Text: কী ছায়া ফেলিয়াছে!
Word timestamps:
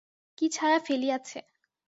কী 0.37 0.45
ছায়া 0.51 0.79
ফেলিয়াছে! 0.79 1.39